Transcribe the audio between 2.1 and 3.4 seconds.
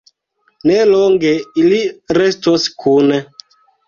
restos kune.